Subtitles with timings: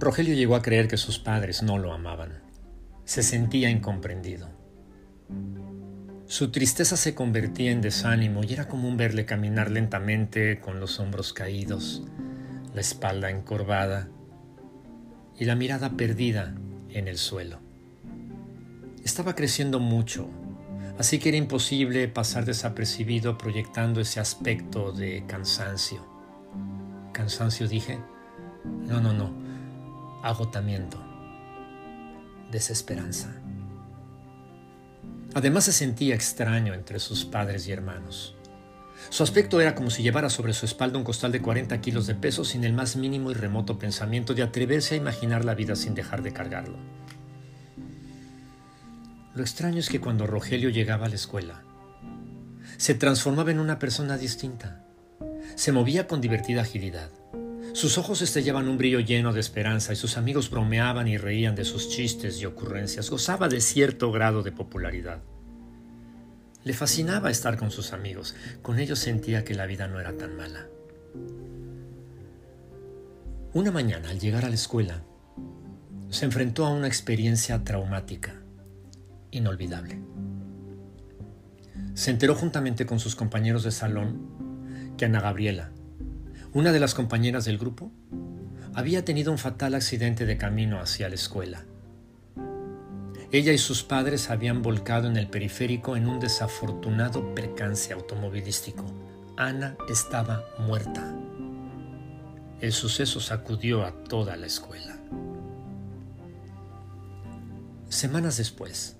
[0.00, 2.40] Rogelio llegó a creer que sus padres no lo amaban.
[3.04, 4.48] Se sentía incomprendido.
[6.26, 11.34] Su tristeza se convertía en desánimo y era común verle caminar lentamente con los hombros
[11.34, 12.02] caídos,
[12.74, 14.08] la espalda encorvada
[15.38, 16.54] y la mirada perdida
[16.88, 17.58] en el suelo.
[19.04, 20.30] Estaba creciendo mucho,
[20.98, 26.06] así que era imposible pasar desapercibido proyectando ese aspecto de cansancio.
[27.12, 27.98] ¿Cansancio dije?
[28.64, 29.49] No, no, no
[30.22, 30.98] agotamiento,
[32.50, 33.34] desesperanza.
[35.34, 38.34] Además se sentía extraño entre sus padres y hermanos.
[39.08, 42.14] Su aspecto era como si llevara sobre su espalda un costal de 40 kilos de
[42.14, 45.94] peso sin el más mínimo y remoto pensamiento de atreverse a imaginar la vida sin
[45.94, 46.78] dejar de cargarlo.
[49.34, 51.62] Lo extraño es que cuando Rogelio llegaba a la escuela,
[52.76, 54.84] se transformaba en una persona distinta.
[55.54, 57.10] Se movía con divertida agilidad.
[57.72, 61.64] Sus ojos estellaban un brillo lleno de esperanza y sus amigos bromeaban y reían de
[61.64, 63.10] sus chistes y ocurrencias.
[63.10, 65.22] Gozaba de cierto grado de popularidad.
[66.64, 68.34] Le fascinaba estar con sus amigos.
[68.60, 70.66] Con ellos sentía que la vida no era tan mala.
[73.52, 75.02] Una mañana, al llegar a la escuela,
[76.10, 78.42] se enfrentó a una experiencia traumática,
[79.30, 80.00] inolvidable.
[81.94, 85.72] Se enteró juntamente con sus compañeros de salón que Ana Gabriela,
[86.52, 87.92] una de las compañeras del grupo
[88.74, 91.64] había tenido un fatal accidente de camino hacia la escuela.
[93.30, 98.84] Ella y sus padres habían volcado en el periférico en un desafortunado percance automovilístico.
[99.36, 101.16] Ana estaba muerta.
[102.60, 104.98] El suceso sacudió a toda la escuela.
[107.88, 108.96] Semanas después,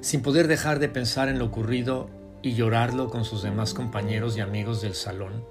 [0.00, 2.10] sin poder dejar de pensar en lo ocurrido
[2.42, 5.44] y llorarlo con sus demás compañeros y amigos del salón,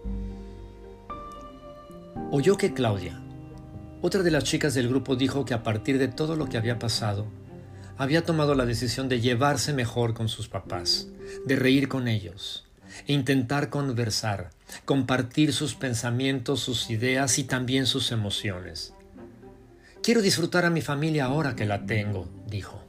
[2.33, 3.19] Oyó que Claudia,
[4.01, 6.79] otra de las chicas del grupo, dijo que a partir de todo lo que había
[6.79, 7.27] pasado,
[7.97, 11.09] había tomado la decisión de llevarse mejor con sus papás,
[11.45, 12.63] de reír con ellos,
[13.05, 14.51] e intentar conversar,
[14.85, 18.93] compartir sus pensamientos, sus ideas y también sus emociones.
[20.01, 22.81] Quiero disfrutar a mi familia ahora que la tengo, dijo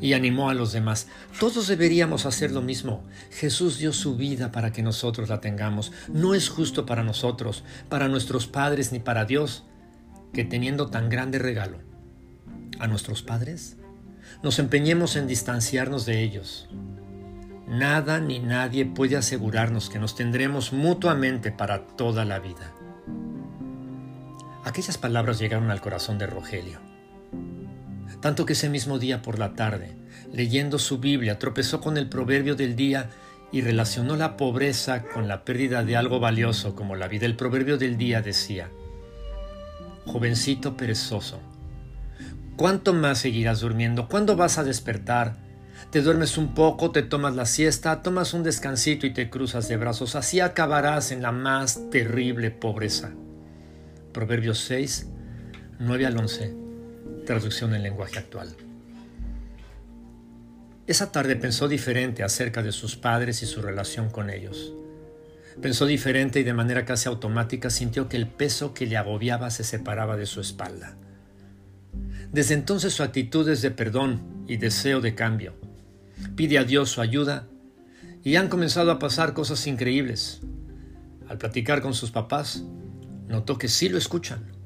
[0.00, 1.08] y animó a los demás.
[1.38, 3.02] Todos deberíamos hacer lo mismo.
[3.30, 5.92] Jesús dio su vida para que nosotros la tengamos.
[6.08, 9.64] No es justo para nosotros, para nuestros padres ni para Dios,
[10.32, 11.78] que teniendo tan grande regalo
[12.78, 13.76] a nuestros padres,
[14.42, 16.68] nos empeñemos en distanciarnos de ellos.
[17.68, 22.74] Nada ni nadie puede asegurarnos que nos tendremos mutuamente para toda la vida.
[24.64, 26.91] Aquellas palabras llegaron al corazón de Rogelio
[28.22, 29.96] tanto que ese mismo día por la tarde,
[30.32, 33.10] leyendo su Biblia, tropezó con el proverbio del día
[33.50, 37.26] y relacionó la pobreza con la pérdida de algo valioso como la vida.
[37.26, 38.70] El proverbio del día decía,
[40.06, 41.40] jovencito perezoso,
[42.56, 44.08] ¿cuánto más seguirás durmiendo?
[44.08, 45.36] ¿Cuándo vas a despertar?
[45.90, 49.76] Te duermes un poco, te tomas la siesta, tomas un descansito y te cruzas de
[49.76, 50.14] brazos.
[50.14, 53.10] Así acabarás en la más terrible pobreza.
[54.12, 55.08] Proverbios 6,
[55.80, 56.61] 9 al 11
[57.24, 58.54] traducción en lenguaje actual.
[60.86, 64.72] Esa tarde pensó diferente acerca de sus padres y su relación con ellos.
[65.60, 69.64] Pensó diferente y de manera casi automática sintió que el peso que le agobiaba se
[69.64, 70.96] separaba de su espalda.
[72.32, 75.54] Desde entonces su actitud es de perdón y deseo de cambio.
[76.34, 77.46] Pide a Dios su ayuda
[78.24, 80.40] y han comenzado a pasar cosas increíbles.
[81.28, 82.64] Al platicar con sus papás,
[83.28, 84.61] notó que sí lo escuchan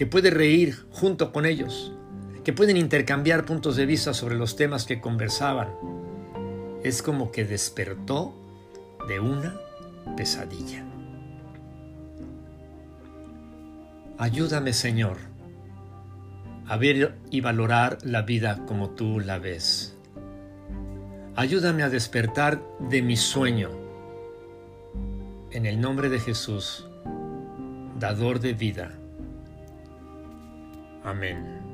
[0.00, 1.92] que puede reír junto con ellos,
[2.42, 5.68] que pueden intercambiar puntos de vista sobre los temas que conversaban.
[6.82, 8.34] Es como que despertó
[9.08, 9.60] de una
[10.16, 10.86] pesadilla.
[14.16, 15.18] Ayúdame, Señor,
[16.66, 19.98] a ver y valorar la vida como tú la ves.
[21.36, 23.68] Ayúdame a despertar de mi sueño.
[25.50, 26.88] En el nombre de Jesús,
[27.98, 28.99] dador de vida.
[31.02, 31.69] Amén.